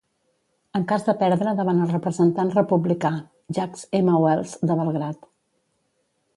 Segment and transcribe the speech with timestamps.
[0.77, 3.13] En cas de perdre davant el representant republicà,
[3.59, 4.17] Jack M.
[4.25, 5.33] Wells de Belgrad.